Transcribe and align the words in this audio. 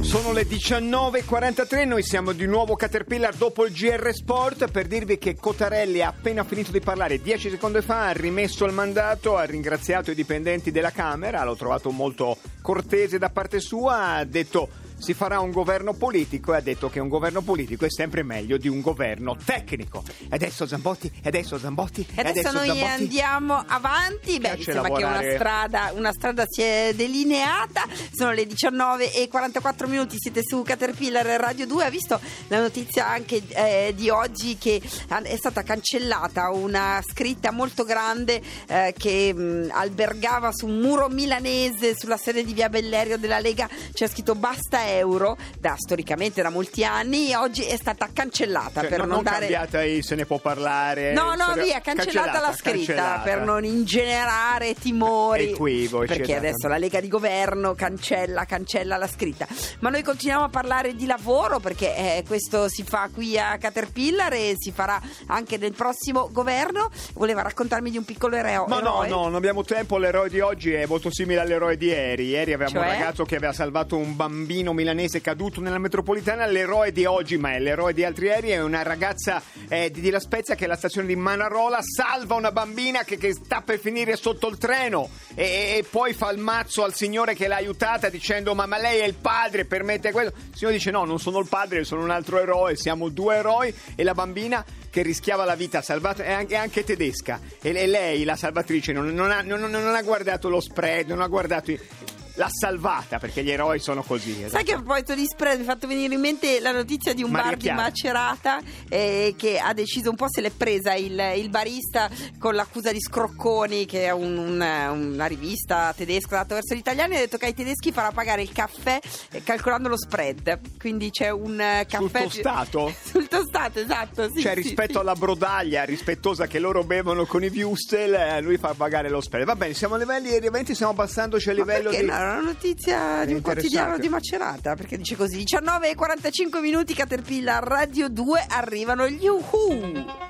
Sono 0.00 0.32
le 0.32 0.46
19.43, 0.46 1.86
noi 1.86 2.02
siamo 2.04 2.32
di 2.32 2.46
nuovo 2.46 2.76
Caterpillar 2.76 3.34
dopo 3.34 3.64
il 3.64 3.72
GR 3.72 4.12
Sport 4.12 4.70
per 4.70 4.86
dirvi 4.86 5.18
che 5.18 5.34
Cotarelli 5.34 6.02
ha 6.02 6.08
appena 6.08 6.44
finito 6.44 6.70
di 6.70 6.80
parlare. 6.80 7.20
10 7.20 7.50
secondi 7.50 7.80
fa, 7.80 8.08
ha 8.08 8.12
rimesso 8.12 8.64
il 8.64 8.72
mandato, 8.72 9.36
ha 9.36 9.44
ringraziato 9.44 10.12
i 10.12 10.14
dipendenti 10.14 10.70
della 10.70 10.92
Camera, 10.92 11.42
l'ho 11.42 11.56
trovato 11.56 11.90
molto 11.90 12.36
cortese 12.60 13.18
da 13.18 13.30
parte 13.30 13.58
sua, 13.58 14.16
ha 14.16 14.24
detto 14.24 14.68
si 15.02 15.14
farà 15.14 15.40
un 15.40 15.50
governo 15.50 15.94
politico 15.94 16.54
e 16.54 16.58
ha 16.58 16.60
detto 16.60 16.88
che 16.88 17.00
un 17.00 17.08
governo 17.08 17.40
politico 17.40 17.84
è 17.84 17.90
sempre 17.90 18.22
meglio 18.22 18.56
di 18.56 18.68
un 18.68 18.80
governo 18.80 19.36
tecnico. 19.44 20.04
E 20.06 20.28
adesso 20.30 20.64
Zambotti, 20.64 21.10
e 21.20 21.28
adesso 21.28 21.58
Zambotti, 21.58 22.06
e 22.14 22.20
adesso, 22.20 22.48
adesso 22.48 22.56
noi 22.56 22.66
Zambotti. 22.68 23.02
andiamo 23.02 23.64
avanti. 23.66 24.38
Beh, 24.38 24.56
mi 24.56 24.62
sembra 24.62 24.92
che 24.92 25.04
una 25.04 25.22
strada, 25.34 25.92
una 25.96 26.12
strada 26.12 26.44
si 26.46 26.62
è 26.62 26.92
delineata. 26.94 27.82
Sono 28.14 28.30
le 28.30 28.46
19 28.46 29.12
e 29.12 29.26
44 29.26 29.88
minuti. 29.88 30.14
Siete 30.18 30.40
su 30.44 30.62
Caterpillar 30.62 31.26
Radio 31.26 31.66
2. 31.66 31.84
Ha 31.84 31.90
visto 31.90 32.20
la 32.46 32.60
notizia 32.60 33.08
anche 33.08 33.42
eh, 33.48 33.92
di 33.96 34.08
oggi 34.08 34.56
che 34.56 34.80
è 34.80 35.36
stata 35.36 35.64
cancellata 35.64 36.50
una 36.50 37.02
scritta 37.04 37.50
molto 37.50 37.82
grande 37.82 38.40
eh, 38.68 38.94
che 38.96 39.34
mh, 39.34 39.70
albergava 39.72 40.52
su 40.52 40.66
un 40.66 40.78
muro 40.78 41.08
milanese 41.08 41.96
sulla 41.98 42.16
sede 42.16 42.44
di 42.44 42.52
Via 42.52 42.68
Bellerio 42.68 43.18
della 43.18 43.40
Lega. 43.40 43.68
C'è 43.92 44.06
scritto 44.06 44.36
basta 44.36 44.91
euro 44.98 45.36
da 45.58 45.74
storicamente 45.76 46.42
da 46.42 46.50
molti 46.50 46.84
anni 46.84 47.34
oggi 47.34 47.62
è 47.62 47.76
stata 47.76 48.08
cancellata 48.12 48.80
cioè, 48.80 48.88
per 48.90 48.98
non, 49.00 49.08
non, 49.08 49.22
dare 49.22 49.40
cambiata 49.40 49.82
e 49.82 50.02
se 50.02 50.14
ne 50.14 50.26
può 50.26 50.38
parlare. 50.38 51.12
No 51.12 51.34
no 51.34 51.52
via 51.54 51.80
cancellata, 51.80 52.04
cancellata 52.04 52.40
la 52.40 52.52
scritta 52.54 52.94
cancellata. 52.94 53.20
per 53.22 53.40
non 53.42 53.64
ingenerare 53.64 54.74
timori. 54.74 55.50
Equivoci, 55.50 56.06
perché 56.06 56.36
adesso 56.36 56.68
la 56.68 56.78
Lega 56.78 57.00
di 57.00 57.08
Governo 57.08 57.74
cancella 57.74 58.44
cancella 58.44 58.96
la 58.96 59.06
scritta. 59.06 59.46
Ma 59.80 59.90
noi 59.90 60.02
continuiamo 60.02 60.44
a 60.44 60.48
parlare 60.48 60.94
di 60.94 61.06
lavoro 61.06 61.58
perché 61.58 61.96
eh, 61.96 62.24
questo 62.26 62.68
si 62.68 62.82
fa 62.82 63.08
qui 63.12 63.38
a 63.38 63.56
Caterpillar 63.58 64.32
e 64.32 64.54
si 64.58 64.72
farà 64.72 65.00
anche 65.26 65.56
nel 65.56 65.72
prossimo 65.72 66.28
governo. 66.30 66.90
Voleva 67.14 67.42
raccontarmi 67.42 67.90
di 67.90 67.96
un 67.96 68.04
piccolo 68.04 68.36
eroe 68.36 68.66
ma 68.66 68.80
no 68.80 69.04
no 69.06 69.22
non 69.22 69.34
abbiamo 69.34 69.64
tempo. 69.64 69.98
L'eroe 69.98 70.28
di 70.28 70.40
oggi 70.40 70.72
è 70.72 70.86
molto 70.86 71.10
simile 71.10 71.40
all'eroe 71.40 71.76
di 71.76 71.86
ieri. 71.86 72.26
Ieri 72.26 72.52
avevamo 72.52 72.76
cioè? 72.78 72.88
un 72.88 72.98
ragazzo 72.98 73.24
che 73.24 73.36
aveva 73.36 73.52
salvato 73.52 73.96
un 73.96 74.16
bambino 74.16 74.72
milanese 74.82 75.20
caduto 75.20 75.60
nella 75.60 75.78
metropolitana. 75.78 76.44
L'eroe 76.46 76.92
di 76.92 77.04
oggi, 77.04 77.38
ma 77.38 77.54
è 77.54 77.60
l'eroe 77.60 77.92
di 77.94 78.04
altri 78.04 78.26
ieri, 78.26 78.50
è 78.50 78.60
una 78.60 78.82
ragazza 78.82 79.40
eh, 79.68 79.90
di, 79.90 80.00
di 80.00 80.10
La 80.10 80.20
Spezia 80.20 80.54
che 80.54 80.62
è 80.62 80.64
alla 80.66 80.76
stazione 80.76 81.06
di 81.06 81.16
Manarola 81.16 81.78
salva 81.82 82.34
una 82.34 82.52
bambina 82.52 83.04
che, 83.04 83.16
che 83.16 83.32
sta 83.32 83.62
per 83.62 83.78
finire 83.78 84.16
sotto 84.16 84.48
il 84.48 84.58
treno 84.58 85.08
e, 85.34 85.76
e, 85.78 85.84
poi 85.88 86.12
fa 86.12 86.30
il 86.30 86.38
mazzo 86.38 86.82
al 86.82 86.94
signore 86.94 87.34
che 87.34 87.46
l'ha 87.46 87.56
aiutata 87.56 88.08
dicendo 88.08 88.54
ma, 88.54 88.66
ma 88.66 88.78
lei 88.78 89.00
è 89.00 89.04
il 89.04 89.14
padre, 89.14 89.64
permette 89.64 90.10
questo. 90.10 90.34
Il 90.36 90.56
signore 90.56 90.76
dice 90.76 90.90
no, 90.90 91.04
non 91.04 91.18
sono 91.18 91.38
il 91.38 91.46
padre, 91.48 91.84
sono 91.84 92.02
un 92.02 92.10
altro 92.10 92.40
eroe, 92.40 92.76
siamo 92.76 93.08
due 93.08 93.36
eroi 93.36 93.74
e 93.94 94.02
la 94.02 94.14
bambina 94.14 94.64
che 94.90 95.02
rischiava 95.02 95.44
la 95.44 95.54
vita 95.54 95.80
salvata 95.80 96.22
è 96.22 96.32
anche, 96.32 96.54
è 96.54 96.58
anche 96.58 96.84
tedesca 96.84 97.40
e 97.62 97.72
lei, 97.86 98.24
la 98.24 98.36
salvatrice, 98.36 98.92
non, 98.92 99.08
non, 99.08 99.30
ha, 99.30 99.40
non, 99.40 99.60
non 99.60 99.94
ha 99.94 100.02
guardato 100.02 100.48
lo 100.48 100.60
spread, 100.60 101.08
non 101.08 101.22
ha 101.22 101.28
guardato... 101.28 102.20
l'ha 102.34 102.48
salvata 102.50 103.18
perché 103.18 103.42
gli 103.42 103.50
eroi 103.50 103.78
sono 103.78 104.02
così. 104.02 104.32
Esatto. 104.32 104.50
Sai 104.50 104.64
che 104.64 104.72
a 104.72 104.76
proposito 104.76 105.14
di 105.14 105.26
spread 105.26 105.58
mi 105.58 105.62
ha 105.62 105.70
fatto 105.70 105.86
venire 105.86 106.14
in 106.14 106.20
mente 106.20 106.60
la 106.60 106.72
notizia 106.72 107.12
di 107.12 107.22
un 107.22 107.30
Maria 107.30 107.50
bar 107.50 107.58
Chiara. 107.58 107.76
di 107.76 107.82
Macerata 107.82 108.60
eh, 108.88 109.34
che 109.36 109.58
ha 109.58 109.72
deciso 109.72 110.10
un 110.10 110.16
po' 110.16 110.26
se 110.28 110.40
l'è 110.40 110.50
presa 110.50 110.94
il, 110.94 111.20
il 111.36 111.48
barista 111.50 112.10
con 112.38 112.54
l'accusa 112.54 112.92
di 112.92 113.00
Scrocconi 113.00 113.84
che 113.86 114.04
è 114.04 114.10
un, 114.10 114.36
una, 114.36 114.90
una, 114.90 115.26
rivista 115.26 115.92
tedesca 115.96 116.36
data 116.36 116.54
verso 116.54 116.74
gli 116.74 116.78
italiani 116.78 117.16
ha 117.16 117.18
detto 117.18 117.36
che 117.36 117.46
ai 117.46 117.54
tedeschi 117.54 117.92
farà 117.92 118.10
pagare 118.10 118.42
il 118.42 118.52
caffè 118.52 118.98
eh, 119.30 119.42
calcolando 119.42 119.88
lo 119.88 119.98
spread 119.98 120.60
quindi 120.78 121.10
c'è 121.10 121.30
un 121.30 121.52
uh, 121.52 121.86
caffè 121.86 122.28
sul 122.28 122.42
tostato? 122.42 122.94
sul 123.04 123.28
tostato 123.28 123.80
esatto 123.80 124.30
sì, 124.32 124.40
cioè 124.40 124.54
sì, 124.54 124.62
rispetto 124.62 124.92
sì. 124.92 124.98
alla 124.98 125.14
brodaglia 125.14 125.84
rispettosa 125.84 126.46
che 126.46 126.58
loro 126.58 126.84
bevono 126.84 127.26
con 127.26 127.44
i 127.44 127.48
Wustel 127.48 128.14
eh, 128.14 128.40
lui 128.40 128.56
fa 128.56 128.74
pagare 128.74 129.08
lo 129.08 129.20
spread 129.20 129.46
va 129.46 129.56
bene 129.56 129.74
siamo 129.74 129.94
a 129.94 129.98
livelli 129.98 130.30
eventi 130.34 130.74
stiamo 130.74 130.94
passandoci 130.94 131.50
a 131.50 131.52
livello 131.52 131.90
di 131.90 132.04
no? 132.04 132.21
Una 132.24 132.40
notizia 132.40 133.24
di 133.24 133.34
un 133.34 133.40
quotidiano 133.40 133.98
di 133.98 134.08
Macerata 134.08 134.74
perché 134.74 134.96
dice 134.96 135.16
così 135.16 135.38
19 135.38 135.90
e 135.90 135.94
45 135.94 136.60
minuti 136.60 136.94
Caterpillar 136.94 137.62
Radio 137.62 138.08
2 138.08 138.46
arrivano 138.48 139.08
gli 139.08 139.26
Uhu 139.26 140.21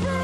free. 0.00 0.23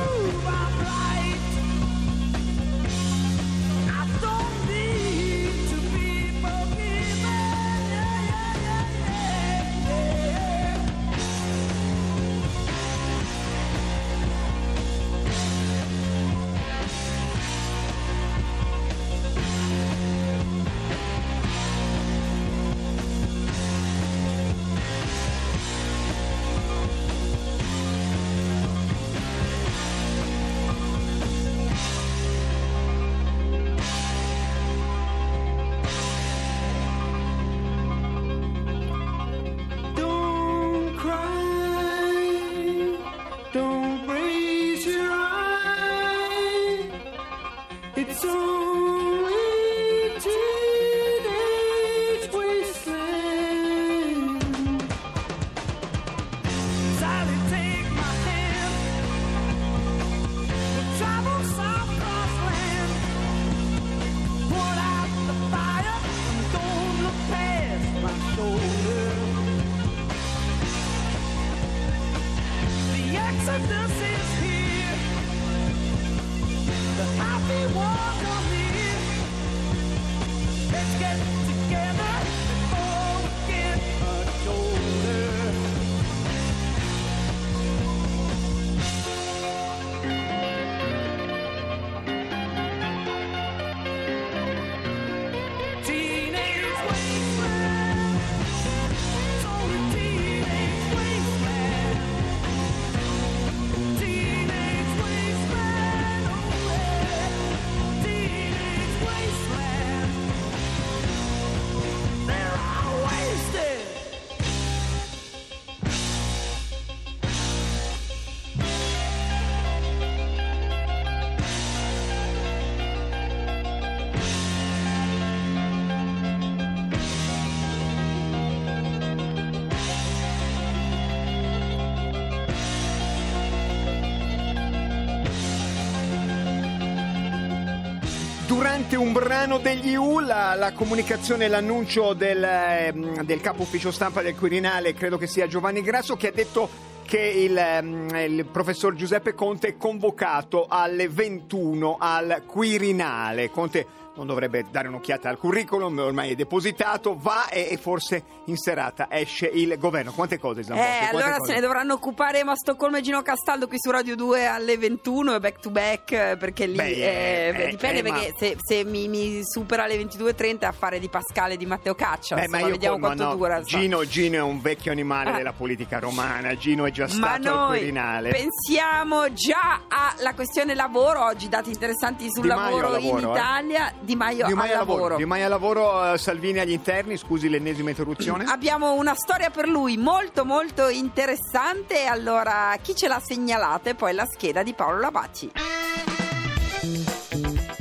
Durante 138.90 138.96
un 138.96 139.12
brano 139.12 139.58
degli 139.58 139.94
U 139.94 140.18
la, 140.18 140.54
la 140.56 140.72
comunicazione, 140.72 141.46
l'annuncio 141.46 142.12
del, 142.12 142.42
ehm, 142.42 143.22
del, 143.22 143.40
capo 143.40 143.62
ufficio 143.62 143.92
stampa 143.92 144.20
del 144.20 144.34
Quirinale, 144.34 144.94
credo 144.94 145.16
che 145.16 145.28
sia 145.28 145.46
Giovanni 145.46 145.80
Grasso, 145.80 146.16
che 146.16 146.28
ha 146.28 146.32
detto 146.32 146.68
che 147.04 147.20
il, 147.20 147.56
ehm, 147.56 148.08
il 148.16 148.46
professor 148.46 148.94
Giuseppe 148.94 149.34
Conte 149.34 149.68
è 149.68 149.76
convocato 149.76 150.66
alle 150.68 151.08
21 151.08 151.98
al 152.00 152.42
Quirinale. 152.46 153.50
Conte 153.50 153.86
non 154.20 154.26
dovrebbe 154.26 154.66
dare 154.70 154.88
un'occhiata 154.88 155.30
al 155.30 155.38
curriculum, 155.38 155.98
ormai 155.98 156.32
è 156.32 156.34
depositato, 156.34 157.16
va 157.18 157.48
e, 157.48 157.78
forse 157.80 158.22
in 158.46 158.58
serata 158.58 159.06
esce 159.10 159.46
il 159.46 159.78
governo. 159.78 160.12
Quante 160.12 160.38
cose, 160.38 160.62
Zambotti? 160.62 160.86
Eh, 160.86 161.08
allora 161.10 161.36
cose? 161.36 161.52
se 161.52 161.54
ne 161.54 161.60
dovranno 161.62 161.94
occupare 161.94 162.40
Emma 162.40 162.54
Stoccolma 162.54 162.98
e 162.98 163.00
Gino 163.00 163.22
Castaldo 163.22 163.66
qui 163.66 163.78
su 163.78 163.90
Radio 163.90 164.16
2 164.16 164.46
alle 164.46 164.76
21, 164.76 165.40
back 165.40 165.60
to 165.60 165.70
back, 165.70 166.36
perché 166.36 166.66
lì 166.66 166.76
beh, 166.76 166.88
eh, 166.88 167.62
eh, 167.62 167.68
dipende, 167.70 167.98
eh, 168.00 168.02
perché 168.02 168.28
ma... 168.28 168.36
se, 168.36 168.56
se 168.60 168.84
mi, 168.84 169.08
mi, 169.08 169.40
supera 169.42 169.84
alle 169.84 169.96
22.30 169.96 170.58
è 170.60 170.64
affare 170.66 170.98
di 170.98 171.08
Pascale 171.08 171.54
e 171.54 171.56
di 171.56 171.64
Matteo 171.64 171.94
Caccia, 171.94 172.34
beh, 172.34 172.44
insomma, 172.44 172.66
vediamo 172.66 172.98
con, 172.98 173.04
quanto 173.04 173.24
no, 173.24 173.34
dura. 173.36 173.62
Gino, 173.62 174.04
Gino, 174.04 174.36
è 174.36 174.42
un 174.42 174.60
vecchio 174.60 174.92
animale 174.92 175.30
ah. 175.30 175.36
della 175.36 175.52
politica 175.54 175.98
romana, 175.98 176.54
Gino 176.56 176.84
è 176.84 176.90
già 176.90 177.08
stato 177.08 177.48
ma 177.50 177.62
al 177.62 177.78
Quirinale. 177.78 178.28
pensiamo 178.28 179.32
già 179.32 179.84
alla 179.88 180.34
questione 180.34 180.74
lavoro, 180.74 181.24
oggi 181.24 181.48
dati 181.48 181.70
interessanti 181.70 182.26
sul 182.30 182.46
lavoro, 182.46 182.90
lavoro, 182.90 183.18
in 183.18 183.24
eh. 183.24 183.30
Italia. 183.30 183.92
Di 184.10 184.16
Maio, 184.16 184.46
Di 184.46 184.54
Maio 184.54 184.72
al 184.72 184.78
lavoro. 184.78 184.96
lavoro. 185.02 185.16
Di 185.18 185.24
Maio 185.24 185.44
al 185.44 185.50
lavoro, 185.50 186.12
uh, 186.12 186.16
Salvini 186.16 186.58
agli 186.58 186.72
interni, 186.72 187.16
scusi 187.16 187.48
l'ennesima 187.48 187.90
interruzione. 187.90 188.42
Abbiamo 188.50 188.94
una 188.94 189.14
storia 189.14 189.50
per 189.50 189.68
lui 189.68 189.96
molto 189.96 190.44
molto 190.44 190.88
interessante, 190.88 192.06
allora 192.06 192.76
chi 192.82 192.96
ce 192.96 193.06
l'ha 193.06 193.20
segnalata 193.24 193.90
e 193.90 193.94
poi 193.94 194.12
la 194.12 194.26
scheda 194.26 194.64
di 194.64 194.72
Paolo 194.72 194.98
Labacci. 194.98 195.52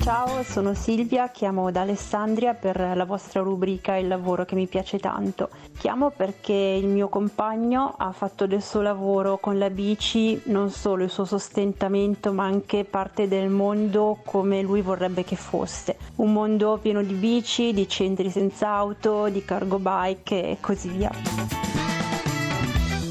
Ciao, 0.09 0.41
sono 0.41 0.73
Silvia, 0.73 1.29
chiamo 1.29 1.69
da 1.69 1.81
Alessandria 1.81 2.55
per 2.55 2.79
la 2.95 3.05
vostra 3.05 3.41
rubrica 3.41 3.95
Il 3.95 4.07
lavoro 4.07 4.43
che 4.43 4.55
mi 4.55 4.65
piace 4.65 4.97
tanto. 4.97 5.49
Chiamo 5.77 6.09
perché 6.09 6.51
il 6.51 6.87
mio 6.87 7.09
compagno 7.09 7.93
ha 7.95 8.11
fatto 8.11 8.47
del 8.47 8.63
suo 8.63 8.81
lavoro 8.81 9.37
con 9.37 9.59
la 9.59 9.69
bici 9.69 10.41
non 10.45 10.71
solo 10.71 11.03
il 11.03 11.11
suo 11.11 11.25
sostentamento 11.25 12.33
ma 12.33 12.45
anche 12.45 12.85
parte 12.85 13.27
del 13.27 13.49
mondo 13.49 14.17
come 14.25 14.63
lui 14.63 14.81
vorrebbe 14.81 15.23
che 15.23 15.35
fosse. 15.35 15.97
Un 16.15 16.33
mondo 16.33 16.79
pieno 16.81 17.03
di 17.03 17.13
bici, 17.13 17.71
di 17.71 17.87
centri 17.87 18.31
senza 18.31 18.67
auto, 18.69 19.29
di 19.29 19.45
cargo 19.45 19.77
bike 19.77 20.49
e 20.49 20.57
così 20.59 20.89
via. 20.89 21.58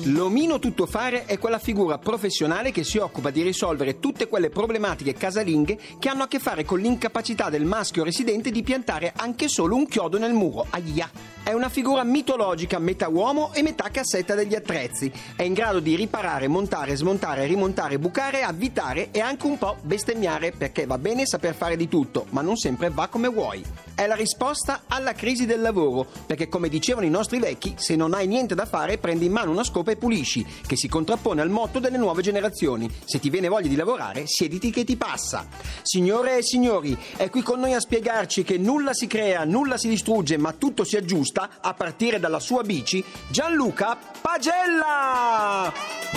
L'omino 0.09 0.59
tuttofare 0.59 1.27
è 1.27 1.39
quella 1.39 1.59
figura 1.59 1.99
professionale 1.99 2.71
che 2.71 2.83
si 2.83 2.97
occupa 2.97 3.31
di 3.31 3.43
risolvere 3.43 3.99
tutte 3.99 4.27
quelle 4.27 4.49
problematiche 4.49 5.13
casalinghe 5.13 5.79
che 5.99 6.09
hanno 6.09 6.23
a 6.23 6.29
che 6.29 6.39
fare 6.39 6.65
con 6.65 6.79
l'incapacità 6.79 7.51
del 7.51 7.67
maschio 7.67 8.05
residente 8.05 8.51
di 8.51 8.63
piantare 8.63 9.13
anche 9.15 9.49
solo 9.49 9.77
un 9.77 9.87
chiodo 9.87 10.19
nel 10.19 10.33
muro. 10.33 10.67
Aia! 10.71 11.38
È 11.49 11.55
una 11.55 11.71
figura 11.71 12.05
mitologica, 12.05 12.79
metà 12.79 13.09
uomo 13.09 13.55
e 13.55 13.63
metà 13.63 13.89
cassetta 13.89 14.35
degli 14.35 14.55
attrezzi. 14.55 15.11
È 15.35 15.43
in 15.43 15.55
grado 15.55 15.81
di 15.81 15.97
riparare, 15.97 16.47
montare, 16.47 16.95
smontare, 16.95 17.47
rimontare, 17.47 17.99
bucare, 17.99 18.43
avvitare 18.43 19.09
e 19.13 19.21
anche 19.21 19.47
un 19.47 19.57
po' 19.57 19.79
bestemmiare 19.81 20.53
perché 20.53 20.85
va 20.85 20.99
bene 20.99 21.25
saper 21.25 21.55
fare 21.55 21.77
di 21.77 21.89
tutto, 21.89 22.27
ma 22.33 22.43
non 22.43 22.59
sempre 22.59 22.91
va 22.91 23.09
come 23.09 23.29
vuoi. 23.29 23.65
È 23.95 24.07
la 24.07 24.15
risposta 24.15 24.83
alla 24.89 25.15
crisi 25.15 25.47
del 25.47 25.63
lavoro, 25.63 26.07
perché 26.27 26.49
come 26.49 26.69
dicevano 26.69 27.07
i 27.07 27.11
nostri 27.11 27.39
vecchi, 27.39 27.75
se 27.79 27.97
non 27.97 28.13
hai 28.13 28.27
niente 28.27 28.55
da 28.55 28.67
fare 28.67 28.99
prendi 28.99 29.25
in 29.25 29.33
mano 29.33 29.51
una 29.51 29.65
scopa 29.65 29.91
e 29.91 29.97
pulisci, 29.97 30.47
che 30.67 30.77
si 30.77 30.87
contrappone 30.87 31.41
al 31.41 31.49
motto 31.49 31.79
delle 31.79 31.97
nuove 31.97 32.21
generazioni. 32.21 32.89
Se 33.07 33.19
ti 33.19 33.31
viene 33.31 33.49
voglia 33.49 33.69
di 33.69 33.75
lavorare, 33.75 34.25
siediti 34.27 34.71
che 34.71 34.85
ti 34.85 34.97
passa. 34.97 35.49
Signore 35.81 36.37
e 36.37 36.43
signori, 36.43 36.97
è 37.17 37.31
qui 37.31 37.41
con 37.41 37.59
noi 37.59 37.73
a 37.73 37.81
spiegarci 37.81 38.45
che 38.45 38.59
nulla 38.59 38.93
si 38.93 39.07
crea, 39.07 39.45
nulla 39.45 39.79
si 39.79 39.89
distrugge, 39.89 40.37
ma 40.37 40.53
tutto 40.53 40.85
si 40.85 40.97
aggiusta, 40.97 41.38
a 41.43 41.75
partire 41.75 42.19
dalla 42.19 42.41
sua 42.41 42.63
bici, 42.63 43.05
Gianluca 43.29 43.97
Pagella! 44.21 45.73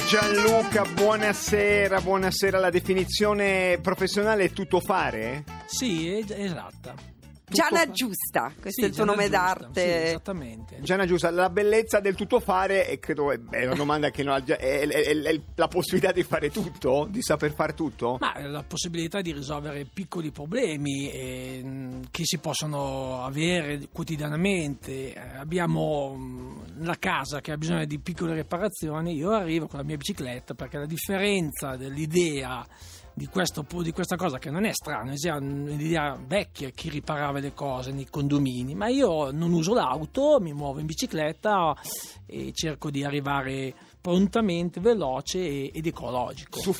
Gianluca, 0.07 0.83
buonasera, 0.83 1.99
buonasera. 1.99 2.57
La 2.59 2.69
definizione 2.69 3.77
professionale 3.81 4.45
è 4.45 4.51
tutto 4.51 4.79
fare? 4.79 5.43
Sì, 5.65 6.09
è 6.09 6.23
esatta. 6.29 6.93
Giana 7.51 7.89
Giusta, 7.91 8.53
questo 8.59 8.81
sì, 8.81 8.83
è 8.83 8.85
il 8.87 8.95
tuo 8.95 9.05
nome 9.05 9.23
Giusta, 9.23 9.37
d'arte. 9.37 9.81
Sì, 9.81 10.07
esattamente. 10.07 10.79
Giana 10.81 11.05
Giusta, 11.05 11.29
la 11.29 11.49
bellezza 11.49 11.99
del 11.99 12.15
tutto 12.15 12.39
fare, 12.39 12.87
e 12.87 12.99
credo 12.99 13.31
è 13.31 13.65
una 13.65 13.75
domanda 13.75 14.09
che 14.09 14.23
non 14.23 14.35
ha, 14.35 14.43
è, 14.43 14.87
è, 14.87 14.87
è, 14.87 15.41
la 15.55 15.67
possibilità 15.67 16.11
di 16.11 16.23
fare 16.23 16.49
tutto, 16.49 17.07
di 17.09 17.21
saper 17.21 17.53
fare 17.53 17.73
tutto? 17.73 18.17
Ma 18.19 18.39
la 18.47 18.63
possibilità 18.63 19.21
di 19.21 19.33
risolvere 19.33 19.85
piccoli 19.85 20.31
problemi 20.31 21.11
eh, 21.11 21.99
che 22.09 22.23
si 22.25 22.37
possono 22.37 23.23
avere 23.23 23.87
quotidianamente. 23.91 25.13
Eh, 25.13 25.19
abbiamo 25.37 26.15
mm, 26.17 26.61
la 26.79 26.97
casa 26.97 27.41
che 27.41 27.51
ha 27.51 27.57
bisogno 27.57 27.85
di 27.85 27.99
piccole 27.99 28.33
riparazioni, 28.33 29.15
io 29.15 29.31
arrivo 29.31 29.67
con 29.67 29.79
la 29.79 29.85
mia 29.85 29.97
bicicletta 29.97 30.53
perché 30.53 30.77
la 30.77 30.85
differenza 30.85 31.75
dell'idea 31.75 32.65
di, 33.13 33.27
questo, 33.27 33.65
di, 33.81 33.91
questa 33.91 34.15
cosa 34.15 34.37
che 34.37 34.49
non 34.49 34.65
è 34.65 34.71
strana, 34.73 35.13
è 35.13 35.29
un'idea 35.31 36.17
vecchia 36.25 36.69
chi 36.69 36.89
riparava 36.89 37.39
le 37.39 37.53
cose 37.53 37.91
nei 37.91 38.07
condomini, 38.09 38.75
ma 38.75 38.87
io 38.87 39.31
non 39.31 39.51
uso 39.51 39.73
l'auto, 39.73 40.39
mi 40.39 40.53
muovo 40.53 40.79
in 40.79 40.85
bicicletta 40.85 41.75
e 42.25 42.51
cerco 42.53 42.89
di 42.89 43.03
arrivare 43.03 43.73
prontamente, 44.01 44.79
veloce 44.79 45.71
ed 45.71 45.85
ecologico. 45.85 46.59
Tu 46.59 46.73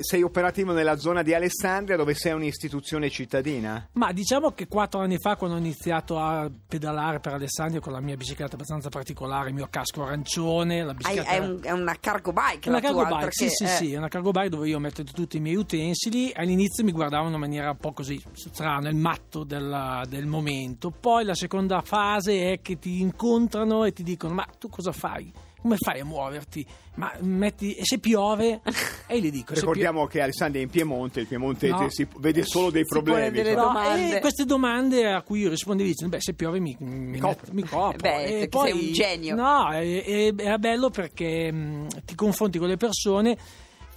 sei 0.00 0.22
operativo 0.22 0.72
nella 0.72 0.96
zona 0.96 1.22
di 1.22 1.34
Alessandria 1.34 1.96
dove 1.96 2.14
sei 2.14 2.32
un'istituzione 2.32 3.10
cittadina? 3.10 3.88
Ma 3.92 4.12
diciamo 4.12 4.52
che 4.52 4.68
quattro 4.68 5.00
anni 5.00 5.18
fa 5.18 5.36
quando 5.36 5.56
ho 5.56 5.58
iniziato 5.58 6.18
a 6.18 6.48
pedalare 6.66 7.18
per 7.18 7.34
Alessandria 7.34 7.80
con 7.80 7.92
la 7.92 8.00
mia 8.00 8.16
bicicletta 8.16 8.54
abbastanza 8.54 8.88
particolare, 8.88 9.48
il 9.48 9.54
mio 9.54 9.66
casco 9.68 10.04
arancione, 10.04 10.84
la 10.84 10.94
bicicletta... 10.94 11.30
È, 11.30 11.38
un, 11.38 11.58
è 11.62 11.70
una 11.72 11.96
cargo 11.98 12.32
bike 12.32 12.68
una 12.68 12.80
cargo 12.80 13.04
bike, 13.04 13.28
sì, 13.30 13.44
che, 13.44 13.50
sì, 13.50 13.64
eh. 13.64 13.68
sì, 13.68 13.92
è 13.94 13.96
una 13.96 14.08
cargo 14.08 14.30
bike 14.30 14.48
dove 14.48 14.68
io 14.68 14.78
metto 14.78 15.02
tutti 15.02 15.38
i 15.38 15.40
miei 15.40 15.56
utensili. 15.56 16.30
All'inizio 16.32 16.84
mi 16.84 16.92
guardavano 16.92 17.34
in 17.34 17.40
maniera 17.40 17.70
un 17.70 17.76
po' 17.76 17.92
così 17.92 18.22
strana, 18.34 18.88
il 18.88 18.96
matto 18.96 19.42
della, 19.42 20.04
del 20.08 20.26
momento. 20.26 20.90
Poi 20.90 21.24
la 21.24 21.34
seconda 21.34 21.80
fase 21.80 22.52
è 22.52 22.60
che 22.60 22.78
ti 22.78 23.00
incontrano 23.00 23.84
e 23.84 23.92
ti 23.92 24.02
dicono 24.04 24.34
ma 24.34 24.46
tu 24.58 24.68
cosa 24.68 24.92
fai? 24.92 25.32
Come 25.60 25.76
fai 25.76 26.00
a 26.00 26.04
muoverti? 26.04 26.66
Ma 26.94 27.12
metti, 27.20 27.74
e 27.74 27.84
se 27.84 27.98
piove? 27.98 28.60
E 29.06 29.20
gli 29.20 29.30
dico. 29.30 29.54
Ricordiamo 29.54 30.00
pio- 30.00 30.08
che 30.08 30.20
Alessandria 30.20 30.60
è 30.60 30.64
in 30.64 30.70
Piemonte, 30.70 31.20
il 31.20 31.26
Piemonte 31.26 31.68
no. 31.68 31.88
si 31.88 32.06
vede 32.18 32.42
solo 32.44 32.70
dei 32.70 32.84
problemi. 32.84 33.38
Cioè. 33.38 33.54
No, 33.54 33.72
queste 34.20 34.44
domande 34.44 35.10
a 35.10 35.22
cui 35.22 35.40
io 35.40 35.48
rispondo 35.48 35.82
dicendo: 35.82 36.16
Beh, 36.16 36.22
se 36.22 36.34
piove 36.34 36.60
mi, 36.60 36.76
mi, 36.80 37.18
copro. 37.18 37.52
mi 37.52 37.62
copro. 37.62 37.98
Beh, 37.98 38.42
e 38.42 38.48
poi, 38.48 38.70
sei 38.70 38.86
un 38.86 38.92
genio. 38.92 39.34
No, 39.34 39.70
è 39.70 40.58
bello 40.58 40.90
perché 40.90 41.50
mh, 41.52 42.04
ti 42.04 42.14
confronti 42.14 42.58
con 42.58 42.68
le 42.68 42.76
persone 42.76 43.36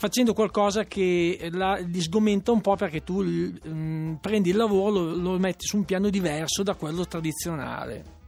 facendo 0.01 0.34
qualcosa 0.34 0.86
che 0.86 1.50
la, 1.51 1.75
li 1.75 2.01
sgomenta 2.01 2.51
un 2.51 2.60
po' 2.60 2.75
perché 2.75 3.03
tu 3.03 3.22
mh, 3.22 4.18
prendi 4.20 4.50
il 4.50 4.56
lavoro, 4.56 4.89
lo, 4.89 5.15
lo 5.15 5.38
metti 5.38 5.65
su 5.65 5.77
un 5.77 5.86
piano 5.86 6.10
diverso 6.10 6.63
da 6.63 6.74
quello 6.74 7.06
tradizionale. 7.06 8.20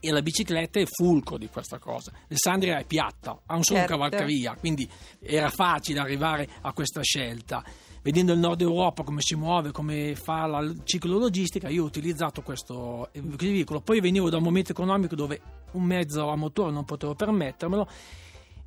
E 0.00 0.10
la 0.10 0.22
bicicletta 0.22 0.80
è 0.80 0.84
fulcro 0.86 1.38
di 1.38 1.48
questa 1.48 1.78
cosa. 1.78 2.12
Alessandria 2.28 2.78
è 2.78 2.84
piatta, 2.84 3.40
ha 3.46 3.56
un 3.56 3.62
solo 3.62 3.80
Certo. 3.80 3.94
cavalcavia, 3.94 4.54
quindi 4.58 4.88
era 5.20 5.48
facile 5.50 6.00
arrivare 6.00 6.48
a 6.62 6.72
questa 6.72 7.02
scelta. 7.02 7.64
Vedendo 8.00 8.32
il 8.32 8.38
nord 8.38 8.60
Europa 8.60 9.02
come 9.02 9.20
si 9.20 9.34
muove, 9.34 9.70
come 9.72 10.14
fa 10.14 10.46
la 10.46 10.72
ciclologistica, 10.84 11.68
io 11.68 11.82
ho 11.82 11.86
utilizzato 11.86 12.42
questo 12.42 13.10
veicolo. 13.12 13.80
Poi 13.80 14.00
venivo 14.00 14.30
da 14.30 14.36
un 14.38 14.44
momento 14.44 14.72
economico 14.72 15.14
dove 15.14 15.40
un 15.72 15.82
mezzo 15.82 16.28
a 16.28 16.36
motore 16.36 16.72
non 16.72 16.84
potevo 16.84 17.14
permettermelo. 17.14 17.86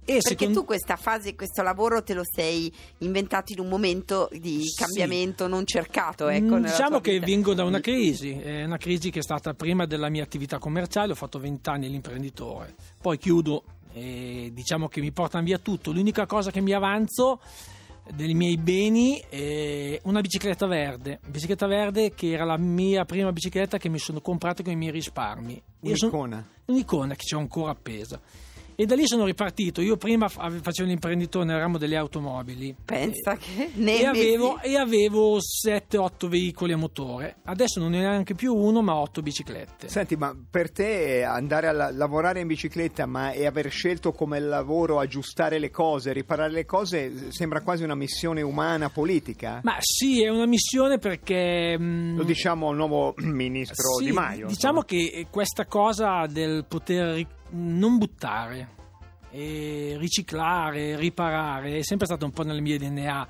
E 0.03 0.13
Perché 0.13 0.29
secondo- 0.29 0.60
tu 0.62 0.65
questa 0.65 0.96
fase, 0.96 1.36
questo 1.36 1.62
lavoro 1.62 2.01
te 2.03 2.13
lo 2.15 2.24
sei 2.25 2.72
inventato 3.00 3.53
in 3.53 3.60
un 3.60 3.70
momento 3.70 4.27
di 4.31 4.63
Sì. 4.63 4.75
cambiamento 4.84 5.48
non 5.48 5.65
cercato. 5.65 6.27
Ecco, 6.27 6.46
Mm, 6.55 6.62
nella 6.62 6.67
diciamo 6.70 7.00
che 7.01 7.13
vita. 7.13 7.25
vengo 7.27 7.53
da 7.53 7.63
una 7.63 7.79
crisi, 7.79 8.31
è 8.31 8.63
una 8.63 8.77
crisi 8.77 9.12
che 9.12 9.20
è 9.20 9.22
stata 9.22 9.53
prima 9.53 9.86
della 9.86 10.10
mia 10.10 10.24
attività 10.24 10.58
commerciale, 10.58 11.12
ho 11.12 11.15
fatto 11.15 11.38
20 11.39 11.70
anni 11.70 11.88
l'imprenditore, 11.89 12.74
poi 13.00 13.17
chiudo 13.20 13.63
e 13.93 14.50
diciamo 14.53 14.88
che 14.88 15.01
mi 15.01 15.12
portano 15.12 15.43
via 15.43 15.60
tutto, 15.60 15.91
l'unica 15.91 16.25
cosa 16.25 16.50
che 16.50 16.62
mi 16.62 16.74
avanzo 16.74 17.39
dei 18.15 18.34
miei 18.34 18.58
beni 18.58 19.22
è 19.29 20.00
una 20.05 20.20
bicicletta 20.22 20.65
verde, 20.65 21.20
bicicletta 21.27 21.67
verde 21.67 22.13
che 22.15 22.31
era 22.31 22.43
la 22.43 22.58
mia 22.58 23.05
prima 23.05 23.31
bicicletta 23.31 23.77
che 23.77 23.88
mi 23.88 24.00
sono 24.00 24.20
comprato 24.20 24.63
con 24.63 24.74
i 24.74 24.75
miei 24.75 24.91
risparmi. 24.91 25.62
Io 25.81 25.96
sono- 25.96 26.12
Un'icona. 26.12 26.48
un'icona 26.65 27.13
che 27.15 27.24
c'è 27.24 27.38
ancora 27.38 27.72
appesa. 27.72 28.20
E 28.81 28.85
da 28.88 28.95
lì 28.95 29.05
sono 29.05 29.25
ripartito. 29.25 29.79
Io 29.81 29.95
prima 29.95 30.27
fa- 30.27 30.50
facevo 30.50 30.89
l'imprenditore 30.89 31.45
nel 31.45 31.59
ramo 31.59 31.77
delle 31.77 31.97
automobili. 31.97 32.75
Pensa 32.83 33.33
E- 33.33 33.38
che 33.38 33.63
e 33.65 33.69
Nemesi- 33.75 34.05
avevo, 34.07 34.59
e 34.59 34.75
avevo 34.75 35.38
7-8 35.39 36.27
veicoli 36.27 36.73
a 36.73 36.77
motore. 36.77 37.35
Adesso 37.45 37.79
non 37.79 37.91
ne 37.91 37.97
ho 38.00 38.09
neanche 38.09 38.33
più 38.33 38.55
uno, 38.55 38.81
ma 38.81 38.95
8 38.95 39.21
biciclette. 39.21 39.88
Senti, 39.88 40.15
ma 40.15 40.35
per 40.50 40.71
te 40.71 41.23
andare 41.23 41.67
a 41.67 41.71
la- 41.73 41.91
lavorare 41.91 42.39
in 42.39 42.47
bicicletta 42.47 43.05
ma 43.05 43.31
e 43.33 43.45
aver 43.45 43.69
scelto 43.69 44.13
come 44.13 44.39
lavoro 44.39 44.97
aggiustare 45.00 45.59
le 45.59 45.69
cose, 45.69 46.11
riparare 46.11 46.51
le 46.51 46.65
cose, 46.65 47.31
sembra 47.31 47.61
quasi 47.61 47.83
una 47.83 47.93
missione 47.93 48.41
umana 48.41 48.89
politica? 48.89 49.59
Ma 49.61 49.75
sì, 49.79 50.23
è 50.23 50.29
una 50.29 50.47
missione 50.47 50.97
perché. 50.97 51.77
mm, 51.79 52.17
Lo 52.17 52.23
diciamo 52.23 52.69
al 52.69 52.77
nuovo 52.77 53.13
ministro 53.21 53.97
sì, 54.00 54.05
Di 54.05 54.11
Maio. 54.11 54.47
Diciamo 54.47 54.83
insomma. 54.83 54.85
che 54.85 55.27
questa 55.29 55.67
cosa 55.67 56.25
del 56.25 56.65
poter 56.67 57.13
ri- 57.13 57.27
non 57.51 57.98
buttare, 57.98 58.79
e 59.31 59.96
riciclare, 59.98 60.98
riparare, 60.98 61.77
è 61.77 61.84
sempre 61.84 62.05
stato 62.05 62.25
un 62.25 62.31
po' 62.31 62.43
nel 62.43 62.62
mio 62.62 62.77
DNA. 62.77 63.27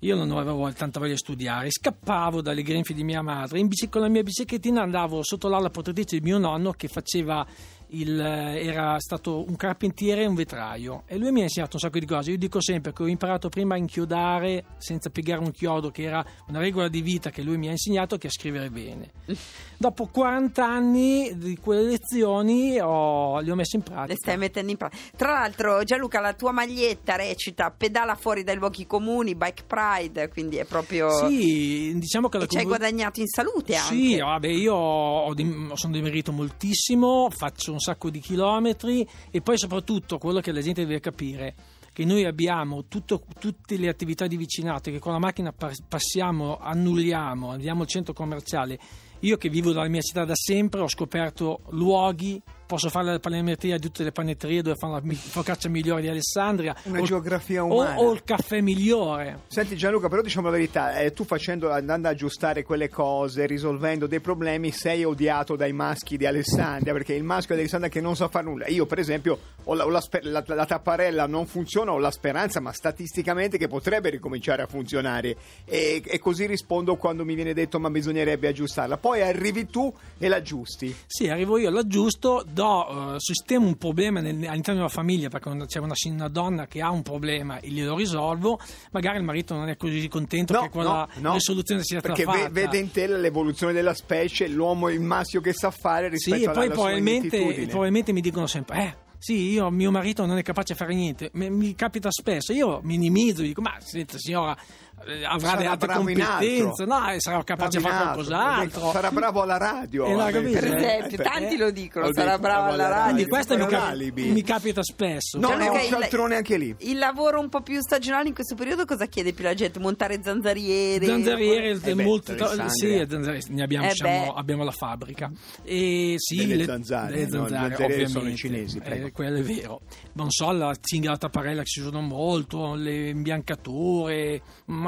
Io 0.00 0.16
non 0.16 0.30
avevo 0.32 0.70
tanta 0.72 0.98
voglia 0.98 1.12
di 1.12 1.18
studiare, 1.18 1.70
scappavo 1.70 2.42
dalle 2.42 2.62
grinfie 2.62 2.94
di 2.94 3.04
mia 3.04 3.22
madre, 3.22 3.58
in 3.58 3.68
bici- 3.68 3.88
con 3.88 4.02
la 4.02 4.08
mia 4.08 4.22
biciclettina 4.22 4.82
andavo 4.82 5.22
sotto 5.22 5.48
l'ala 5.48 5.70
protettrice 5.70 6.18
di 6.18 6.24
mio 6.24 6.38
nonno 6.38 6.72
che 6.72 6.88
faceva 6.88 7.46
il, 7.88 8.18
era 8.18 8.98
stato 8.98 9.44
un 9.46 9.56
carpentiere 9.56 10.22
e 10.22 10.26
un 10.26 10.34
vetraio 10.34 11.02
e 11.06 11.16
lui 11.16 11.30
mi 11.30 11.40
ha 11.40 11.44
insegnato 11.44 11.74
un 11.74 11.80
sacco 11.80 11.98
di 11.98 12.06
cose. 12.06 12.30
Io 12.30 12.38
dico 12.38 12.60
sempre 12.60 12.92
che 12.92 13.02
ho 13.02 13.06
imparato 13.06 13.48
prima 13.48 13.74
a 13.74 13.78
inchiodare 13.78 14.64
senza 14.78 15.10
piegare 15.10 15.40
un 15.40 15.50
chiodo, 15.50 15.90
che 15.90 16.02
era 16.02 16.24
una 16.48 16.58
regola 16.58 16.88
di 16.88 17.02
vita 17.02 17.30
che 17.30 17.42
lui 17.42 17.56
mi 17.56 17.68
ha 17.68 17.72
insegnato, 17.72 18.16
che 18.16 18.28
a 18.28 18.30
scrivere 18.30 18.70
bene. 18.70 19.10
Dopo 19.76 20.06
40 20.06 20.64
anni 20.64 21.36
di 21.36 21.58
quelle 21.58 21.82
lezioni 21.82 22.78
ho, 22.80 23.40
le 23.40 23.50
ho 23.50 23.54
messe 23.54 23.76
in 23.76 23.82
pratica. 23.82 24.06
Le 24.06 24.16
stai 24.16 24.36
mettendo 24.36 24.70
in 24.70 24.76
pratica. 24.76 25.02
Tra 25.16 25.32
l'altro, 25.32 25.82
Gianluca, 25.84 26.20
la 26.20 26.32
tua 26.32 26.52
maglietta 26.52 27.16
recita 27.16 27.70
pedala 27.70 28.14
fuori 28.14 28.44
dai 28.44 28.56
luoghi 28.56 28.86
comuni, 28.86 29.34
bike 29.34 29.64
pride, 29.66 30.28
quindi 30.28 30.56
è 30.56 30.64
proprio. 30.64 31.10
Sì, 31.28 31.92
diciamo 31.96 32.28
che 32.28 32.38
la 32.38 32.44
E 32.44 32.48
ci 32.48 32.56
hai 32.56 32.64
guadagnato 32.64 33.20
in 33.20 33.26
salute 33.26 33.74
anche. 33.74 33.94
Sì, 33.94 34.18
vabbè, 34.18 34.48
io 34.48 34.74
ho 34.74 35.34
dim- 35.34 35.74
sono 35.74 35.92
dimerito 35.92 36.32
moltissimo, 36.32 37.28
faccio 37.30 37.73
un 37.74 37.80
sacco 37.80 38.10
di 38.10 38.20
chilometri 38.20 39.06
e 39.30 39.40
poi 39.40 39.58
soprattutto 39.58 40.18
quello 40.18 40.40
che 40.40 40.52
la 40.52 40.60
gente 40.60 40.82
deve 40.84 41.00
capire 41.00 41.54
che 41.92 42.04
noi 42.04 42.24
abbiamo 42.24 42.86
tutto- 42.88 43.22
tutte 43.38 43.76
le 43.76 43.88
attività 43.88 44.26
di 44.26 44.36
vicinato 44.36 44.90
che 44.90 44.98
con 44.98 45.12
la 45.12 45.20
macchina 45.20 45.52
pa- 45.52 45.70
passiamo, 45.86 46.58
annulliamo, 46.58 47.50
andiamo 47.50 47.82
al 47.82 47.86
centro 47.86 48.12
commerciale. 48.12 48.78
Io 49.20 49.36
che 49.36 49.48
vivo 49.48 49.72
nella 49.72 49.88
mia 49.88 50.00
città 50.00 50.24
da 50.24 50.34
sempre 50.34 50.80
ho 50.80 50.88
scoperto 50.88 51.60
luoghi, 51.70 52.42
posso 52.66 52.88
fare 52.90 53.06
la 53.06 53.18
panetteria 53.18 53.76
di 53.76 53.82
tutte 53.82 54.04
le 54.04 54.12
panetterie 54.12 54.62
dove 54.62 54.76
fanno 54.76 54.94
la 54.94 55.02
focaccia 55.14 55.68
migliore 55.68 56.00
di 56.02 56.08
Alessandria. 56.08 56.74
Una 56.84 57.00
o- 57.00 57.04
geografia 57.04 57.64
o- 57.64 57.74
umana. 57.74 57.98
O, 57.98 58.12
il 58.12 58.22
caffè 58.24 58.60
migliore. 58.60 59.40
Senti 59.48 59.76
Gianluca, 59.76 60.08
però 60.08 60.22
diciamo 60.22 60.46
la 60.46 60.52
verità, 60.52 60.98
eh, 60.98 61.12
tu 61.12 61.24
facendo, 61.24 61.70
andando 61.70 62.08
ad 62.08 62.14
aggiustare 62.14 62.62
quelle 62.62 62.88
cose, 62.88 63.46
risolvendo 63.46 64.06
dei 64.06 64.20
problemi, 64.20 64.70
sei 64.72 65.04
odiato 65.04 65.56
dai 65.56 65.72
maschi 65.72 66.16
di 66.16 66.26
Alessandria, 66.26 66.92
perché 66.92 67.14
il 67.14 67.24
maschio 67.24 67.54
di 67.54 67.60
Alessandria 67.62 67.90
che 67.90 68.00
non 68.00 68.16
sa 68.16 68.28
fare 68.28 68.44
nulla. 68.44 68.66
Io 68.68 68.86
per 68.86 68.98
esempio 68.98 69.38
ho 69.64 69.74
la, 69.74 69.84
ho 69.84 69.88
la 69.90 70.02
la- 70.22 70.44
la 70.46 70.66
tapparella 70.66 71.26
non 71.26 71.46
funziona, 71.46 71.92
ho 71.92 71.98
la 71.98 72.10
speranza, 72.10 72.60
ma 72.60 72.72
statisticamente 72.72 73.58
che 73.58 73.68
potrebbe 73.68 74.10
ricominciare 74.10 74.62
a 74.62 74.66
funzionare. 74.66 75.36
E, 75.64 76.02
e 76.04 76.18
così 76.18 76.46
rispondo 76.46 76.96
quando 76.96 77.24
mi 77.24 77.34
viene 77.34 77.52
detto 77.54 77.78
ma 77.80 77.90
bisognerebbe 77.90 78.48
aggiustarla. 78.48 78.96
Poi 78.96 79.22
arrivi 79.22 79.66
tu 79.66 79.92
e 80.18 80.28
l'aggiusti. 80.28 80.94
Sì, 81.06 81.28
arrivo 81.28 81.58
io, 81.58 81.70
l'aggiusto, 81.70 82.44
do, 82.54 83.14
eh, 83.14 83.20
sistemo 83.20 83.66
un 83.66 83.76
problema 83.76 84.20
all'interno 84.20 84.74
della 84.74 84.88
famiglia 84.88 85.28
perché 85.28 85.50
c'è 85.66 85.80
una, 85.80 85.94
una 86.06 86.28
donna 86.28 86.66
che 86.66 86.80
ha 86.80 86.90
un 86.90 87.02
problema 87.02 87.58
e 87.58 87.68
glielo 87.68 87.94
risolvo, 87.96 88.58
magari 88.92 89.18
il 89.18 89.24
marito 89.24 89.54
non 89.54 89.68
è 89.68 89.76
così 89.76 90.08
contento 90.08 90.58
che 90.58 90.70
quella 90.70 91.06
risoluzione 91.14 91.82
sia 91.84 91.98
stata 91.98 92.14
perché 92.14 92.24
fatta. 92.24 92.48
vede 92.48 92.78
in 92.78 92.90
te 92.90 93.06
l'evoluzione 93.06 93.74
della 93.74 93.92
specie, 93.94 94.48
l'uomo 94.48 94.88
il 94.88 95.00
maschio 95.00 95.42
che 95.42 95.52
sa 95.52 95.70
fare 95.70 96.08
rispetto 96.08 96.36
Sì, 96.36 96.42
e 96.42 96.46
alla, 96.46 96.54
poi 96.54 96.64
alla 96.66 96.74
sua 96.74 96.82
probabilmente, 96.84 97.36
inettitudine. 97.36 97.66
probabilmente 97.66 98.12
mi 98.12 98.20
dicono 98.20 98.46
sempre, 98.46 98.78
eh, 98.78 98.96
sì, 99.18 99.50
io, 99.52 99.70
mio 99.70 99.90
marito 99.90 100.24
non 100.26 100.36
è 100.38 100.42
capace 100.42 100.74
di 100.74 100.78
fare 100.78 100.94
niente. 100.94 101.30
Mi, 101.32 101.48
mi 101.50 101.74
capita 101.74 102.10
spesso, 102.10 102.52
io 102.52 102.80
minimizzo, 102.82 103.42
dico, 103.42 103.62
ma 103.62 103.74
senta 103.80 104.18
signora, 104.18 104.54
avrà 104.96 105.38
Sarà 105.38 105.56
delle 105.56 105.68
altre 105.68 105.92
competenze, 105.94 106.84
no, 106.84 107.10
e 107.10 107.20
sarà 107.20 107.42
capace 107.44 107.78
di 107.78 107.84
fare 107.84 108.02
qualcos'altro. 108.04 108.90
Sarà 108.90 109.10
bravo 109.10 109.42
alla 109.42 109.56
radio. 109.58 110.06
Eh, 110.06 110.14
no, 110.14 110.24
capito? 110.30 110.58
Per 110.60 110.74
esempio, 110.76 111.18
Eh, 111.18 111.22
tanti 111.22 111.56
lo 111.56 111.70
dicono, 111.70 112.08
sarà 112.12 112.30
detto, 112.30 112.40
bravo 112.42 112.72
alla 112.72 112.88
radio. 112.88 113.16
Di 113.24 113.28
questo 113.28 113.56
mi, 113.56 113.66
cap- 113.66 113.94
mi 114.14 114.42
capita 114.42 114.82
spesso. 114.82 115.38
No, 115.38 115.48
Gianluca, 115.48 115.72
è 115.72 115.76
un 115.76 115.80
il- 115.82 115.88
cialtrone 115.88 116.36
anche 116.36 116.56
lì. 116.56 116.74
Il 116.78 116.98
lavoro 116.98 117.40
un 117.40 117.48
po' 117.48 117.60
più 117.60 117.80
stagionale 117.80 118.28
in 118.28 118.34
questo 118.34 118.54
periodo 118.54 118.84
cosa 118.84 119.06
chiede 119.06 119.32
più 119.32 119.44
la 119.44 119.54
gente? 119.54 119.78
Montare 119.78 120.20
zanzariere? 120.22 121.04
Zanzariere, 121.06 121.68
Eh 121.70 121.94
beh, 121.94 122.02
molti 122.02 122.32
sì, 122.32 122.38
zanzariere, 122.38 123.40
ne 123.48 123.62
abbiamo, 123.62 123.86
Eh 123.86 123.90
siamo- 123.94 124.32
beh. 124.32 124.38
abbiamo 124.40 124.64
la 124.64 124.70
fabbrica. 124.72 125.30
E 125.62 126.14
sì, 126.16 126.36
Delle 126.36 126.56
le- 126.56 126.64
zanzare, 126.64 127.24
no? 127.24 127.30
zanzare, 127.30 127.68
Le 127.68 127.74
zanzariere 127.76 128.08
sono 128.08 128.28
i 128.28 128.36
cinesi. 128.36 128.80
Eh, 128.82 129.10
quello 129.12 129.38
è 129.38 129.42
vero. 129.42 129.80
Non 130.14 130.30
so, 130.30 130.50
la 130.52 130.74
cinghia 130.80 131.10
la 131.10 131.18
tapparella 131.18 131.60
che 131.62 131.68
si 131.68 131.80
usano 131.80 132.00
molto, 132.00 132.74
le 132.74 133.08
imbiancature, 133.08 134.40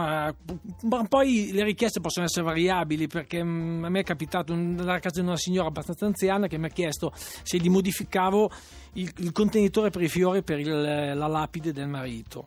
ma, 0.03 0.35
ma 0.83 1.05
poi 1.09 1.51
le 1.53 1.65
richieste 1.65 2.01
possono 2.01 2.27
essere 2.27 2.45
variabili 2.45 3.07
perché 3.07 3.43
mm, 3.43 3.85
a 3.85 3.89
me 3.89 4.01
è 4.01 4.05
capitato 4.05 4.53
un- 4.53 4.77
andare 4.79 4.99
a 4.99 5.01
casa 5.01 5.21
di 5.21 5.27
una 5.27 5.37
signora 5.37 5.69
abbastanza 5.69 6.07
anziana 6.07 6.47
che 6.47 6.59
mi 6.59 6.67
ha 6.67 6.71
chiesto 6.71 7.13
se 7.15 7.59
gli 7.59 7.69
modificavo 7.69 8.51
il, 8.95 9.13
il 9.19 9.33
contenitore 9.33 9.91
per 9.91 10.03
i 10.03 10.09
fiori 10.09 10.43
per 10.43 10.59
il- 10.59 11.13
la 11.17 11.27
lapide 11.27 11.73
del 11.73 11.89
marito. 11.89 12.47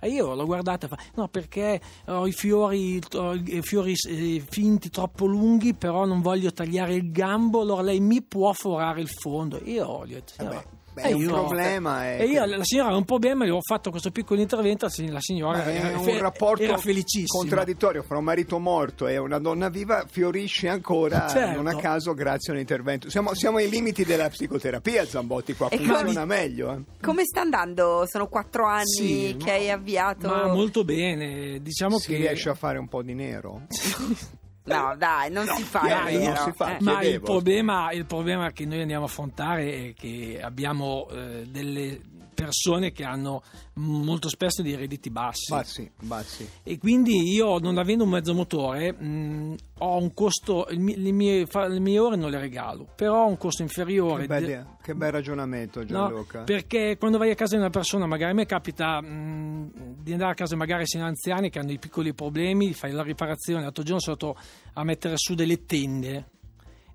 E 0.00 0.08
io 0.08 0.34
l'ho 0.34 0.44
guardata 0.44 0.84
e 0.84 0.88
fa: 0.90 0.98
No, 1.14 1.28
perché 1.28 1.80
ho 2.08 2.26
i 2.26 2.32
fiori, 2.32 3.00
ho 3.14 3.32
i 3.34 3.62
fiori 3.62 3.94
eh, 4.08 4.42
finti 4.46 4.90
troppo 4.90 5.24
lunghi, 5.24 5.72
però 5.72 6.04
non 6.04 6.20
voglio 6.20 6.52
tagliare 6.52 6.94
il 6.94 7.10
gambo, 7.10 7.62
allora 7.62 7.80
lei 7.80 8.00
mi 8.00 8.20
può 8.20 8.52
forare 8.52 9.00
il 9.00 9.08
fondo. 9.08 9.58
Io 9.64 10.04
gli 10.04 10.12
ho 10.12 10.16
detto: 10.16 10.32
"Signora, 10.36 10.56
Vabbè, 10.56 10.66
beh, 10.94 11.02
e 11.02 11.08
è 11.08 11.12
un 11.12 11.20
io- 11.20 11.32
problema. 11.32 12.04
È 12.06 12.20
E 12.20 12.24
io, 12.26 12.44
la 12.46 12.58
signora 12.62 12.86
aveva 12.86 12.98
un 13.00 13.04
problema, 13.04 13.44
gli 13.44 13.50
ho 13.50 13.60
fatto 13.60 13.90
questo 13.90 14.10
piccolo 14.10 14.40
intervento, 14.40 14.86
la 14.86 14.90
sig- 14.90 15.10
la 15.10 15.20
signora 15.20 15.58
Ma 15.58 15.64
era, 15.72 15.90
è 15.90 15.94
un 15.94 16.02
fe- 16.04 16.18
rapporto 16.20 16.62
era 16.62 16.76
felicissima. 16.78 17.38
contraddittorio 17.40 18.02
fra 18.02 18.16
un 18.18 18.24
marito 18.24 18.58
morto 18.58 19.06
e 19.06 19.18
una 19.18 19.38
donna 19.38 19.68
viva 19.68 20.04
fiorisce 20.08 20.68
ancora 20.68 21.26
Certo. 21.28 21.56
non 21.60 21.66
a 21.66 21.76
caso 21.76 22.14
grazie 22.14 22.52
a 22.52 22.54
un 22.54 22.60
intervento 22.60 23.10
siamo, 23.10 23.34
siamo 23.34 23.58
ai 23.58 23.68
limiti 23.68 24.04
della 24.04 24.28
psicoterapia 24.28 25.04
Zambotti 25.04 25.54
qua 25.54 25.68
E 25.68 25.76
funziona 25.76 26.02
come- 26.02 26.24
meglio 26.24 26.72
eh. 26.72 26.80
Come 27.02 27.24
sta 27.24 27.40
andando? 27.42 28.06
Sono 28.08 28.28
quattro 28.28 28.66
anni 28.66 28.84
Sì, 28.86 29.36
che 29.38 29.46
ma- 29.46 29.52
hai 29.52 29.70
avviato. 29.70 30.28
Ma 30.28 30.46
molto 30.52 30.84
bene, 30.84 31.60
diciamo 31.60 31.98
si 31.98 32.08
che. 32.12 32.16
riesce 32.16 32.48
a 32.50 32.54
fare 32.54 32.78
un 32.78 32.88
po' 32.88 33.02
di 33.02 33.14
nero 33.14 33.62
No, 34.64 34.94
dai, 34.96 35.30
non 35.30 35.46
si 35.46 35.62
fa. 35.62 35.80
dai, 35.80 36.24
non 36.24 36.36
si 36.36 36.52
fa. 36.52 36.76
Eh. 36.76 36.82
Ma 36.82 37.02
il 37.02 37.20
problema, 37.20 37.92
il 37.92 38.06
problema 38.06 38.50
che 38.50 38.64
noi 38.64 38.80
andiamo 38.80 39.04
a 39.04 39.06
affrontare 39.06 39.88
è 39.88 39.94
che 39.94 40.40
abbiamo 40.42 41.06
eh, 41.10 41.46
delle 41.46 42.00
persone 42.34 42.92
che 42.92 43.04
hanno 43.04 43.42
molto 43.74 44.28
spesso 44.28 44.60
dei 44.62 44.74
redditi 44.76 45.08
bassi. 45.10 45.50
bassi 45.52 45.90
bassi 46.00 46.48
E 46.62 46.78
quindi 46.78 47.32
io, 47.32 47.58
non 47.58 47.78
avendo 47.78 48.04
un 48.04 48.10
mezzo 48.10 48.34
motore, 48.34 48.92
mh, 48.92 49.56
ho 49.78 49.96
un 49.96 50.12
costo, 50.12 50.66
le, 50.68 50.76
mie, 51.12 51.46
le 51.50 51.80
mie 51.80 51.98
ore 51.98 52.16
non 52.16 52.30
le 52.30 52.38
regalo, 52.38 52.86
però 52.94 53.24
ho 53.24 53.28
un 53.28 53.38
costo 53.38 53.62
inferiore. 53.62 54.22
che 54.22 54.26
bel, 54.26 54.44
di- 54.44 54.82
che 54.82 54.94
bel 54.94 55.12
ragionamento 55.12 55.80
No, 55.80 55.86
Gianluca 55.86 56.42
perché 56.42 56.96
quando 56.98 57.18
vai 57.18 57.30
a 57.30 57.34
casa 57.34 57.54
di 57.54 57.60
una 57.60 57.70
persona, 57.70 58.06
magari 58.06 58.32
a 58.32 58.34
me 58.34 58.46
capita 58.46 59.00
mh, 59.00 60.02
di 60.02 60.12
andare 60.12 60.32
a 60.32 60.34
casa 60.34 60.56
magari 60.56 60.86
se 60.86 60.98
anziani 60.98 61.48
che 61.50 61.58
hanno 61.58 61.68
dei 61.68 61.78
piccoli 61.78 62.12
problemi, 62.12 62.72
fai 62.74 62.92
la 62.92 63.02
riparazione, 63.02 63.62
l'altro 63.62 63.82
giorno 63.82 64.00
sono 64.00 64.16
stato 64.16 64.36
a 64.74 64.84
mettere 64.84 65.14
su 65.16 65.34
delle 65.34 65.64
tende 65.64 66.32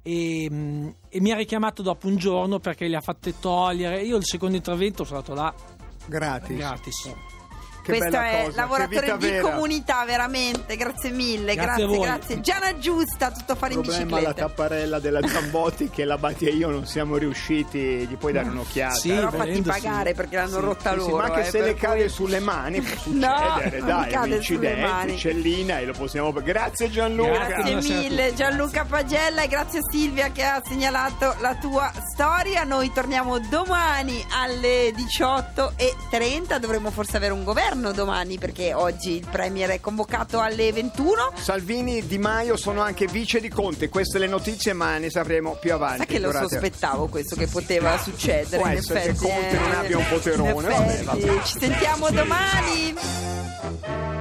e, 0.10 0.96
e 1.10 1.22
mi 1.22 1.32
ha 1.32 1.36
richiamato 1.36 1.82
dopo 1.84 2.08
un 2.08 2.16
giorno 2.16 2.60
perché 2.60 2.88
le 2.88 2.96
ha 2.96 3.02
fatte 3.02 3.40
togliere. 3.40 4.02
Io 4.02 4.18
il 4.18 4.26
secondo 4.26 4.56
intervento 4.56 5.04
sono 5.04 5.22
stato 5.22 5.40
là 5.40 5.54
gratis. 6.08 6.58
gratis. 6.58 7.14
Che 7.90 7.98
Questo 7.98 8.18
è 8.20 8.42
cosa, 8.46 8.62
lavoratore 8.62 9.18
di 9.18 9.28
vera. 9.28 9.50
comunità, 9.50 10.04
veramente. 10.06 10.76
Grazie 10.76 11.10
mille, 11.12 11.56
Grazie 11.56 11.86
grazie, 11.88 12.00
grazie. 12.00 12.42
Gianna 12.42 12.78
Giusta, 12.78 13.32
tutto 13.32 13.56
fare 13.56 13.74
in 13.74 13.82
problema 13.82 14.04
la 14.12 14.18
bicicletta. 14.18 14.48
tapparella 14.48 15.00
della 15.00 15.28
Zambotti 15.28 15.90
che 15.90 16.06
la 16.06 16.18
Batti 16.18 16.46
e 16.46 16.52
io 16.52 16.70
non 16.70 16.86
siamo 16.86 17.18
riusciti 17.18 17.80
gli 17.80 18.16
puoi 18.18 18.32
dare 18.34 18.50
un'occhiata 18.50 18.96
Sì, 18.96 19.10
Però 19.10 19.22
fatti 19.30 19.38
volendo 19.38 19.74
sì. 19.74 19.82
pagare 19.82 20.14
perché 20.14 20.36
l'hanno 20.36 20.60
rotta 20.60 20.94
Sì, 20.94 21.00
sì, 21.00 21.10
loro. 21.10 21.28
ma 21.28 21.32
che 21.32 21.40
eh, 21.42 21.44
se 21.50 21.62
le 21.62 21.74
cade 21.76 22.00
cui- 22.02 22.10
sulle 22.10 22.40
mani 22.40 22.82
può 22.82 22.96
No, 23.14 23.36
succedere 23.56 23.80
non 23.80 23.88
dai 23.88 24.14
un 24.30 24.32
incidente 24.36 24.82
mani. 24.82 25.12
uccellina 25.14 25.80
e 25.80 25.86
lo 25.86 25.94
possiamo 25.94 26.32
grazie 26.34 26.90
Gianluca 26.90 27.46
Grazie. 27.46 27.76
Mille. 27.76 28.34
Gianluca 28.34 28.86
Pagella 28.86 29.42
e 29.44 29.48
grazie 29.48 29.80
Silvia 29.90 30.32
che 30.32 30.44
ha 30.44 30.62
segnalato 30.66 31.36
la 31.40 31.56
tua 31.56 31.92
storia. 32.14 32.64
Noi 32.64 32.92
torniamo 32.94 33.40
domani 33.40 34.24
alle 34.32 34.92
18.30. 34.92 36.58
Dovremmo 36.60 36.92
forse 36.92 37.18
avere 37.18 37.34
un 37.34 37.44
governo 37.44 37.79
domani 37.94 38.38
perché 38.38 38.74
oggi 38.74 39.16
il 39.16 39.28
Premier 39.30 39.70
è 39.70 39.80
convocato 39.80 40.40
alle 40.40 40.72
21. 40.72 41.34
Salvini 41.36 41.98
e 41.98 42.08
Di 42.08 42.18
Maio 42.18 42.58
sono 42.58 42.82
anche 42.82 43.08
vice 43.08 43.40
di 43.40 43.50
Conte 43.50 43.90
queste 43.90 44.20
le 44.20 44.28
notizie 44.28 44.74
ma 44.74 44.98
ne 44.98 45.10
sapremo 45.10 45.58
più 45.60 45.74
avanti 45.74 45.98
Sai 46.00 46.06
che 46.06 46.20
lo 46.20 46.28
Durante- 46.28 46.60
sospettavo 46.60 47.08
questo 47.08 47.36
che 47.36 47.48
poteva 47.48 47.98
succedere. 47.98 48.62
Può 48.62 48.70
in 48.70 48.78
essere 48.78 49.02
che 49.02 49.10
effetti, 49.10 49.26
Conte 49.26 49.60
non 49.60 49.72
eh. 49.72 49.76
abbia 49.76 49.98
un 49.98 50.06
poterone, 50.10 50.68
vabbè, 50.68 51.04
vabbè. 51.04 51.42
Ci 51.44 51.60
sentiamo 51.60 52.10
domani. 52.12 54.19